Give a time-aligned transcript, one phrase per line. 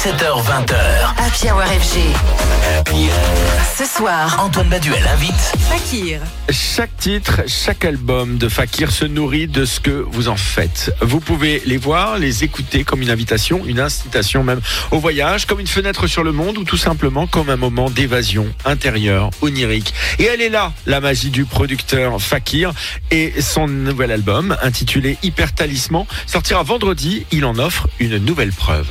[0.00, 0.76] 17h20h.
[1.18, 1.98] Happy Hour FG.
[3.76, 5.34] Ce soir, Antoine Baduel invite
[5.68, 6.22] Fakir.
[6.48, 10.90] Chaque titre, chaque album de Fakir se nourrit de ce que vous en faites.
[11.02, 15.60] Vous pouvez les voir, les écouter comme une invitation, une incitation même au voyage, comme
[15.60, 19.92] une fenêtre sur le monde ou tout simplement comme un moment d'évasion intérieure, onirique.
[20.18, 22.72] Et elle est là, la magie du producteur Fakir
[23.10, 27.26] et son nouvel album intitulé Hyper Talisman sortira vendredi.
[27.32, 28.88] Il en offre une nouvelle preuve.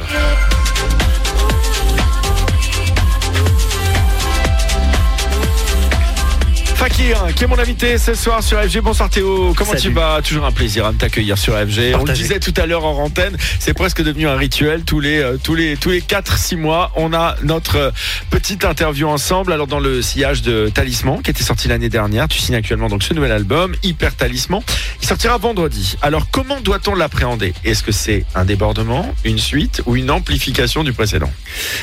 [6.99, 8.81] Fakir, qui est mon invité ce soir sur FG.
[8.81, 10.21] Bonsoir Théo, comment tu vas?
[10.21, 11.95] Toujours un plaisir hein, de t'accueillir sur FG.
[11.97, 14.83] On le disait tout à l'heure en antenne, c'est presque devenu un rituel.
[14.83, 17.91] Tous les euh, tous les tous les 4-6 mois, on a notre euh,
[18.29, 19.53] petite interview ensemble.
[19.53, 23.03] Alors dans le sillage de Talisman, qui était sorti l'année dernière, tu signes actuellement donc
[23.03, 24.61] ce nouvel album, Hyper Talisman.
[25.01, 25.95] Il sortira vendredi.
[26.01, 27.53] Alors comment doit-on l'appréhender?
[27.63, 31.31] Est-ce que c'est un débordement, une suite ou une amplification du précédent?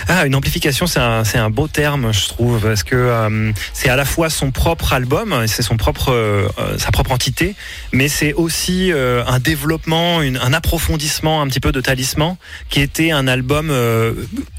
[0.08, 3.96] Ah, une amplification, c'est un, un beau terme, je trouve, parce que euh, c'est à
[3.96, 5.05] la fois son propre album,
[5.42, 7.54] et c'est son propre, euh, euh, sa propre entité,
[7.92, 12.36] mais c'est aussi euh, un développement, un approfondissement un petit peu de Talisman,
[12.68, 13.72] qui était un album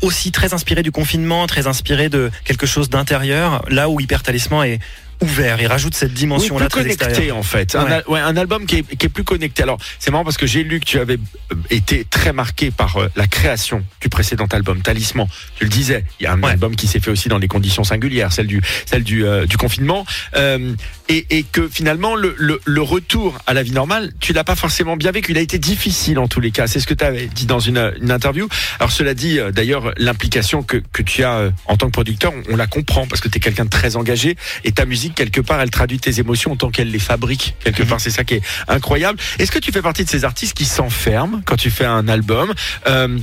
[0.01, 4.65] aussi très inspiré du confinement, très inspiré de quelque chose d'intérieur, là où Hyper Talisman
[4.65, 4.79] est
[5.21, 7.75] ouvert, il rajoute cette Oui, dimension-là plus très connecté en fait.
[7.75, 7.91] Un, Ouais.
[7.93, 9.63] al- ouais, un album qui est, qui est plus connecté.
[9.63, 11.17] Alors c'est marrant parce que j'ai lu que tu avais
[11.51, 15.27] euh, été très marqué par euh, la création du précédent album Talisman.
[15.57, 16.51] Tu le disais, il y a un Ouais.
[16.51, 19.57] album qui s'est fait aussi dans des conditions singulières, celle du celle du, euh, du
[19.57, 20.73] confinement, Euh,
[21.09, 24.55] et, et que finalement le, le, le retour à la vie normale, tu l'as pas
[24.55, 25.31] forcément bien vécu.
[25.31, 26.67] Il a été difficile en tous les cas.
[26.67, 28.47] C'est ce que tu avais dit dans une, une interview.
[28.79, 32.55] Alors cela dit, d'ailleurs, l'implication que, que tu as en tant que producteur, on, on
[32.57, 35.59] la comprend parce que tu es quelqu'un de très engagé et ta musique quelque part,
[35.61, 37.89] elle traduit tes émotions autant qu'elle les fabrique quelque Mhm.
[37.89, 38.01] part.
[38.01, 39.19] C'est ça qui est incroyable.
[39.39, 42.53] Est-ce que tu fais partie de ces artistes qui s'enferment quand tu fais un album,
[42.87, 43.17] euh,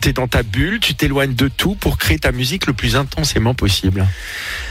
[0.00, 3.54] t'es dans ta bulle, tu t'éloignes de tout pour créer ta musique le plus intensément
[3.54, 4.06] possible?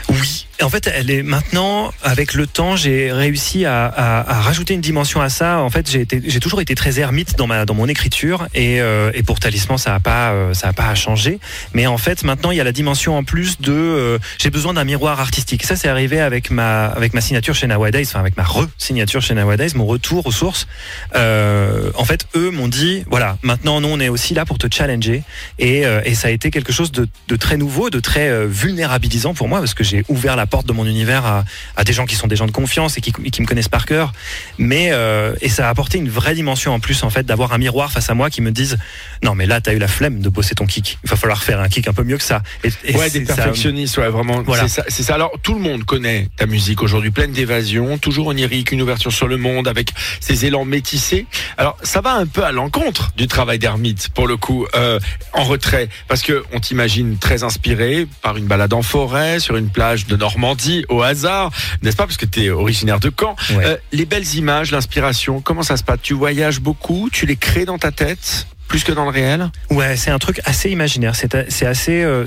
[0.10, 0.41] Oui.
[0.64, 5.30] En fait, elle est maintenant, avec le temps, j'ai réussi à, rajouter une dimension à
[5.30, 5.60] ça.
[5.60, 9.24] En fait, j'ai toujours été très ermite dans ma, dans mon écriture, et, euh, et
[9.24, 11.40] pour Talisman, ça a pas, euh, pas changé.
[11.74, 14.74] Mais en fait, maintenant, il y a la dimension en plus de, euh, j'ai besoin
[14.74, 15.64] d'un miroir artistique.
[15.64, 19.34] Ça, c'est arrivé avec ma, avec ma signature chez Nowadays, enfin avec ma re-signature chez
[19.34, 20.68] Nowadays, mon retour aux sources.
[21.14, 25.24] En fait, eux m'ont dit, voilà, maintenant, nous, on est aussi là pour te challenger,
[25.60, 29.48] et, et ça a été quelque chose de, de très nouveau, de très vulnérabilisant pour
[29.48, 31.44] moi, parce que j'ai ouvert la porte de mon univers à,
[31.76, 33.86] à des gens qui sont des gens de confiance et qui, qui me connaissent par
[33.88, 34.14] cœur.
[34.60, 37.58] Mais euh, et ça a apporté une vraie dimension en plus, en fait, d'avoir un
[37.58, 38.78] miroir face à moi qui me dise,
[39.24, 41.00] non, mais là, t'as eu la flemme de bosser ton kick.
[41.04, 42.44] Il va falloir faire un kick un peu mieux que ça.
[42.64, 44.44] Et, et Ouais, des ça- perfectionnistes, ouais, vraiment.
[44.44, 44.64] Voilà.
[44.68, 45.16] C'est ça, c'est ça.
[45.16, 49.28] Alors, tout le monde connaît ta musique aujourd'hui, pleine d'évasion, toujours onirique, une ouverture sur
[49.28, 51.26] le monde, avec ses élans métissés.
[51.58, 55.00] Alors, ça va un peu à l'encontre du travail d'ermite, pour le coup, euh,
[55.34, 59.70] en retrait, parce que on t'imagine très inspiré par une balade en forêt, sur une
[59.70, 60.41] plage de Normandie,
[60.90, 63.36] au hasard, n'est-ce pas, parce que tu es originaire de Caen.
[63.52, 63.66] Ouais.
[63.66, 66.00] Euh, les belles images, l'inspiration, comment ça se passe?
[66.02, 69.50] Tu voyages beaucoup, tu les crées dans ta tête, plus que dans le réel?
[69.70, 71.16] Ouais, c'est un truc assez imaginaire.
[71.16, 72.02] C'est assez.
[72.02, 72.26] euh,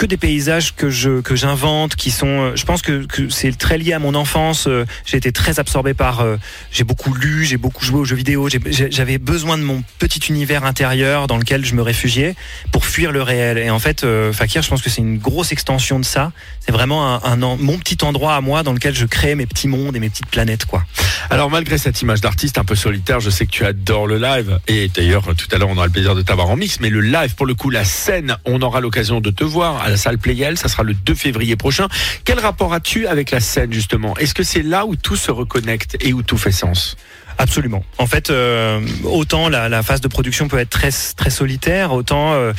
[0.00, 3.76] que des paysages que je que j'invente qui sont euh, je pense que, c'est très
[3.76, 6.38] lié à mon enfance euh, j'ai été très absorbé par euh,
[6.72, 10.64] j'ai beaucoup lu j'ai beaucoup joué aux jeux vidéo j'avais besoin de mon petit univers
[10.64, 12.34] intérieur dans lequel je me réfugiais
[12.72, 15.98] pour fuir le réel et en fait Fakir je pense que c'est une grosse extension
[15.98, 19.34] de ça c'est vraiment un, un mon petit endroit à moi dans lequel je crée
[19.34, 20.86] mes petits mondes et mes petites planètes quoi
[21.28, 24.58] Alors malgré cette image d'artiste un peu solitaire, je sais que tu adores le live.
[24.68, 26.80] Et d'ailleurs, tout à l'heure, on aura le plaisir de t'avoir en mix.
[26.80, 29.96] Mais le live, pour le coup, la scène, on aura l'occasion de te voir la
[29.96, 30.56] salle Playel.
[30.56, 31.88] Ça sera le 2 février prochain.
[32.24, 34.16] Quel rapport as-tu avec la scène, justement?
[34.16, 36.96] Est-ce que c'est là où tout se reconnecte et où tout fait sens?
[37.40, 37.82] Absolument.
[37.96, 42.52] En fait, euh, autant la, phase de production peut être très très solitaire, autant euh,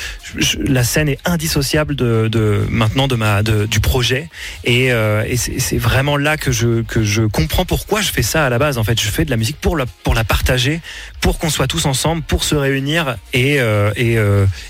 [0.57, 4.27] la scène est indissociable de, maintenant de du projet.
[4.63, 8.49] Et, euh, c'est vraiment là que je que je comprends pourquoi je fais ça à
[8.49, 8.79] la base.
[8.79, 10.81] En fait, je fais de la musique pour la pour la partager,
[11.19, 13.57] pour qu'on soit tous ensemble, pour se réunir et
[13.97, 14.15] et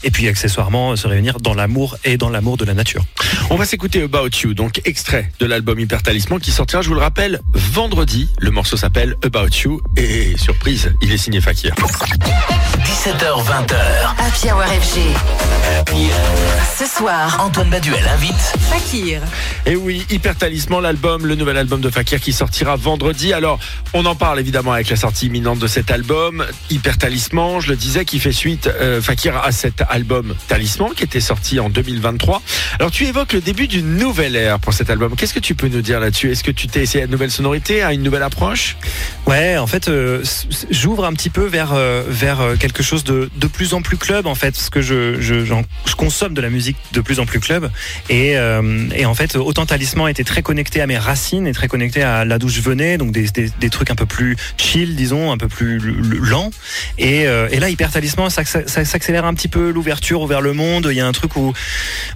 [0.04, 3.06] et puis accessoirement se réunir dans l'amour et dans l'amour de la nature.
[3.50, 6.96] On va s'écouter About You, donc extrait de l'album Hyper Talisman qui sortira, je vous
[6.96, 8.30] le rappelle, vendredi.
[8.40, 9.82] Le morceau s'appelle About You.
[10.38, 11.74] Surprise, il est signé Fakir.
[13.02, 13.76] 17h20h.
[14.18, 15.00] Happy Hour FG.
[16.78, 18.36] Ce soir, Antoine Baduel invite
[18.70, 19.22] Fakir.
[19.66, 23.34] Et oui, Hyper Talisman, l'album, le nouvel album de Fakir qui sortira vendredi.
[23.34, 23.60] Alors,
[23.94, 27.76] on en parle évidemment avec la sortie imminente de cet album, Hyper Talisman, je le
[27.76, 32.42] disais, qui fait suite, euh, Fakir, à cet album Talisman qui était sorti en 2023.
[32.80, 35.16] Alors, tu évoques le début d'une nouvelle ère pour cet album.
[35.16, 36.32] Qu'est-ce que tu peux nous dire là-dessus?
[36.32, 38.78] Est-ce que tu t'es essayé à une nouvelle sonorité, à une nouvelle approche?
[39.28, 40.24] Ouais, en fait, euh,
[40.70, 43.98] j'ouvre un petit peu vers euh, vers euh, quelque chose de, de plus en plus
[43.98, 45.54] club en fait, parce que je je,
[45.98, 47.70] consomme de la musique de plus en plus club.
[48.10, 48.36] Et
[48.96, 52.26] et en fait autant Talisman était très connecté à mes racines et très connecté à
[52.26, 55.38] là d'où je venais, donc des, des, des trucs un peu plus chill disons, un
[55.38, 56.50] peu plus l- l- lents.
[56.98, 60.88] Et, et là hyper Talisman ça, ça, s'accélère un petit peu l'ouverture vers le monde,
[60.90, 61.54] il y a un truc où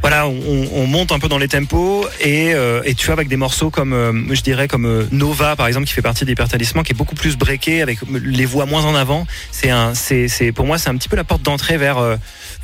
[0.02, 2.54] voilà on, on monte un peu dans les tempos et
[2.86, 6.02] et tu vois avec des morceaux comme je dirais comme Nova par exemple qui fait
[6.02, 9.70] partie d'Hyper Talisman qui est beaucoup plus breaké avec les voix moins en avant c'est
[9.70, 12.18] un c'est c'est pour moi c'est un petit peu la porte d'entrée vers euh,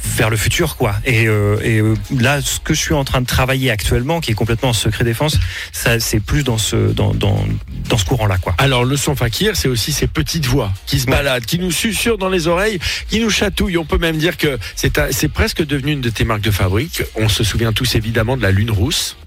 [0.03, 3.21] vers le futur quoi et, euh, et euh, là ce que je suis en train
[3.21, 5.38] de travailler actuellement qui est complètement en secret défense
[5.71, 7.45] ça c'est plus dans ce dans dans
[7.89, 10.99] dans ce courant là quoi Alors le son fakir, c'est aussi ces petites voix qui
[10.99, 11.13] se Ouais.
[11.17, 12.79] baladent, qui nous susurrent dans les oreilles,
[13.09, 13.77] qui nous chatouillent.
[13.77, 17.03] On peut même dire que c'est c'est presque devenu une de tes marques de fabrique.
[17.15, 19.17] On se souvient tous évidemment de la lune rousse.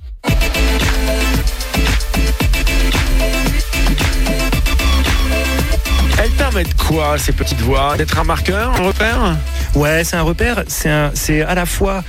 [6.55, 7.97] Permettent quoi ces petites voix?
[7.97, 9.37] D'être un marqueur, un repère?
[9.75, 10.63] Ouais, c'est un repère.
[10.69, 12.05] C'est à la fois.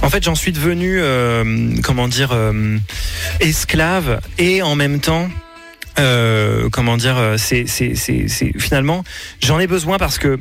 [0.00, 2.78] En fait, j'en suis devenu, euh, comment dire, euh,
[3.40, 5.28] esclave et en même temps.
[5.98, 7.66] euh, comment dire, c'est
[8.58, 9.04] finalement,
[9.42, 10.38] j'en ai besoin parce que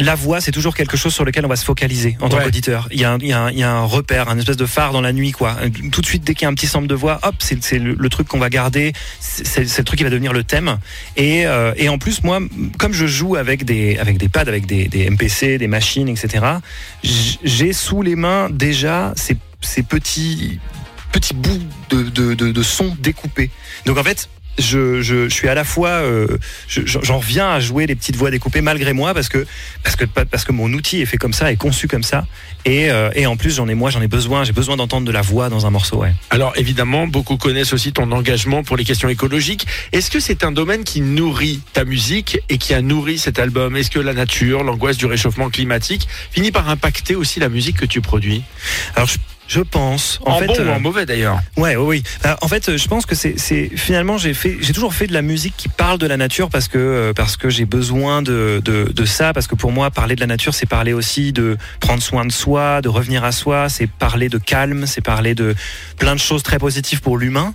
[0.00, 2.44] la voix, c'est toujours quelque chose sur lequel on va se focaliser en tant Ouais.
[2.44, 2.88] qu'auditeur.
[2.90, 4.56] Il y, a un, il, y a un, il y a un repère, un espèce
[4.56, 5.56] de phare dans la nuit, quoi.
[5.92, 7.94] Tout de suite, dès qu'il y a un petit sample de voix, hop, c'est, le,
[7.94, 8.92] le truc qu'on va garder.
[9.20, 10.78] C'est, le truc qui va devenir le thème.
[11.16, 12.40] Et, euh, et en plus, moi,
[12.78, 16.44] comme je joue avec des, avec des pads, avec des, des MPC, des machines, etc.,
[17.02, 20.58] j'ai sous les mains déjà ces, ces petits,
[21.12, 21.58] petits bouts
[21.90, 23.50] de, de, de, de sons découpés.
[23.86, 26.38] Donc en fait, je, je, je suis à la fois, euh,
[26.68, 29.46] je- j'en reviens à jouer les petites voix découpées malgré moi parce que
[29.82, 32.26] parce que parce que mon outil est fait comme ça, est conçu comme ça,
[32.64, 35.12] et, euh, et en plus j'en ai moi j'en ai besoin, j'ai besoin d'entendre de
[35.12, 35.98] la voix dans un morceau.
[35.98, 36.12] Ouais.
[36.30, 39.66] Alors évidemment, beaucoup connaissent aussi ton engagement pour les questions écologiques.
[39.92, 43.76] Est-ce que c'est un domaine qui nourrit ta musique et qui a nourri cet album?
[43.76, 47.86] Est-ce que la nature, l'angoisse du réchauffement climatique finit par impacter aussi la musique que
[47.86, 48.42] tu produis?
[48.94, 49.16] Alors je,
[49.50, 51.40] je pense en, En, fait, bon ou euh, en mauvais d'ailleurs.
[51.56, 52.02] Ouais, oui, oui.
[52.22, 53.36] Bah, en fait, euh, je pense que c'est,
[53.76, 56.68] finalement j'ai fait, j'ai toujours fait de la musique qui parle de la nature parce
[56.68, 59.32] que euh, parce que j'ai besoin de, de de ça.
[59.32, 62.30] Parce que pour moi parler de la nature c'est parler aussi de prendre soin de
[62.30, 65.56] soi, de revenir à soi, c'est parler de calme, c'est parler de
[65.98, 67.52] plein de choses très positives pour l'humain.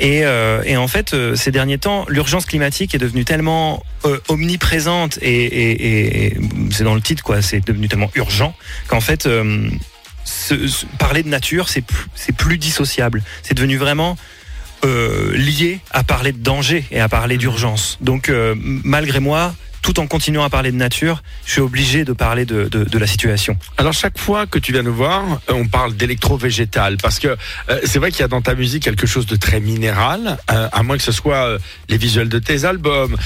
[0.00, 4.18] Et euh, et en fait euh, ces derniers temps l'urgence climatique est devenue tellement euh,
[4.28, 6.36] omniprésente et, et, et
[6.72, 8.54] c'est dans le titre quoi, c'est devenu tellement urgent
[8.88, 9.26] qu'en fait
[10.98, 13.22] parler de nature, c'est plus, c'est plus dissociable.
[13.42, 14.16] C'est devenu vraiment
[14.84, 17.98] euh, lié à parler de danger et à parler d'urgence.
[18.00, 22.12] Donc, euh, malgré moi, tout en continuant à parler de nature, je suis obligé de
[22.12, 23.56] parler de, la situation.
[23.76, 27.80] Alors chaque fois que tu viens nous voir, euh, on parle d'électro-végétal parce que euh,
[27.84, 30.82] c'est vrai qu'il y a dans ta musique quelque chose de très minéral, euh, à
[30.82, 31.58] moins que ce soit
[31.88, 33.16] les visuels de tes albums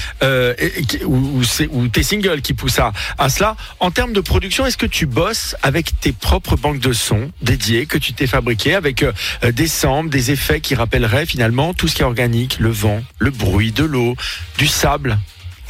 [1.05, 3.55] ou, tes singles qui poussent à, cela.
[3.79, 7.85] En termes de production, est-ce que tu bosses avec tes propres banques de sons dédiées
[7.85, 9.03] que tu t'es fabriquées avec
[9.43, 13.31] des samples, des effets qui rappelleraient finalement tout ce qui est organique, le vent, le
[13.31, 14.15] bruit, de l'eau,
[14.57, 15.17] du sable?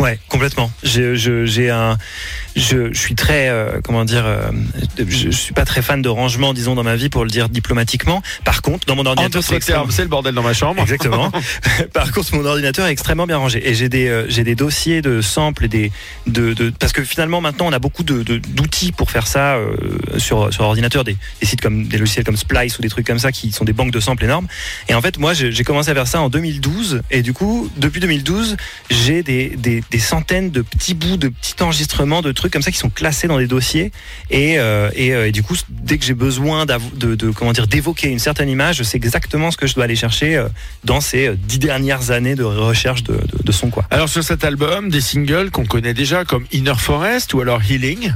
[0.04, 0.70] Ouais, complètement.
[0.84, 1.98] J'ai un,
[2.56, 4.52] je, je suis très, euh, comment dire, euh,
[4.98, 7.50] je, je suis pas très fan de rangement, disons, dans ma vie, pour le dire
[7.50, 8.22] diplomatiquement.
[8.46, 10.82] Par contre, dans mon ordinateur, c'est extrêmement- le bordel dans ma chambre.
[10.82, 11.32] Exactement.
[11.94, 15.02] Par contre, mon ordinateur est extrêmement bien rangé et j'ai des euh, j'ai des dossiers
[15.02, 15.92] de samples et des
[16.28, 19.58] de, de parce que finalement maintenant on a beaucoup de d'outils pour faire ça
[20.18, 23.19] sur sur ordinateur des, des sites comme des logiciels comme Splice ou des trucs comme
[23.19, 24.48] ça qui sont des banques de samples énormes.
[24.90, 27.69] Et en fait, moi j'ai j'ai commencé à faire ça en 2012 et du coup
[27.78, 28.57] depuis 2012
[28.90, 32.71] j'ai des, des des centaines de petits bouts de petits enregistrements de trucs comme ça
[32.71, 33.92] qui sont classés dans des dossiers
[34.30, 37.68] et euh, et, euh, et du coup dès que j'ai besoin de, de comment dire
[37.68, 40.47] d'évoquer une certaine image, je sais exactement ce que je dois aller chercher euh,
[40.83, 43.85] dans ces dix dernières années de recherche de, de, de son quoi.
[43.92, 48.14] Alors sur cet album, des singles qu'on connaît déjà comme Inner Forest ou alors Healing.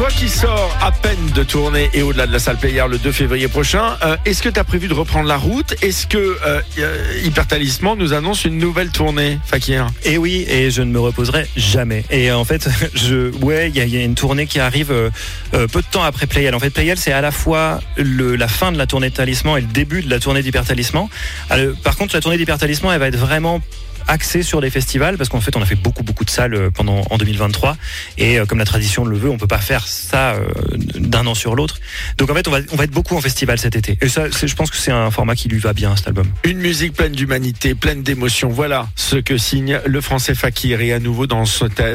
[0.00, 3.12] Toi qui sors à peine de tournée et au-delà de la salle Player le 2
[3.12, 5.74] février prochain, euh, est-ce que tu as prévu de reprendre la route?
[5.82, 9.88] Est-ce que euh, euh, Hyper Talisman nous annonce une nouvelle tournée, Fakir?
[10.06, 12.06] Et oui, et je ne me reposerai jamais.
[12.08, 15.10] Et en fait, je, ouais, il y a, une tournée qui arrive euh,
[15.52, 16.54] peu de temps après Playel.
[16.54, 19.60] En fait, Playel, c'est à la fois la fin de la tournée de Talisman et
[19.60, 21.08] le début de la tournée d'Hyper Talisman.
[21.50, 23.60] Alors, par contre, la tournée d'Hyper Talisman, elle va être vraiment
[24.08, 26.70] axé sur des festivals parce qu'en fait on a fait beaucoup beaucoup de salles euh,
[26.70, 27.76] pendant en 2023
[28.18, 30.48] et euh, comme la tradition le veut, on peut pas faire ça euh,
[30.96, 31.80] d'un an sur l'autre.
[32.18, 33.98] Donc en fait on va on va être beaucoup en festival cet été.
[34.00, 36.26] Et ça je pense que c'est un format qui lui va bien cet album.
[36.44, 38.48] Une musique pleine d'humanité, pleine d'émotion.
[38.48, 40.80] Voilà ce que signe le français Fakir.
[40.80, 41.44] Et à nouveau dans,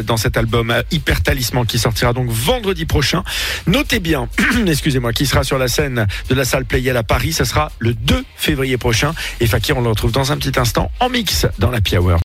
[0.04, 3.24] dans cet album Hyper Talisman qui sortira donc vendredi prochain.
[3.68, 4.28] Notez bien,
[4.68, 7.34] excusez-moi, qui sera sur la scène de la salle Playel à Paris.
[7.34, 9.14] Ce sera le 2 février prochain.
[9.40, 12.05] Et Fakir, on le retrouve dans un petit instant en mix dans la Hour.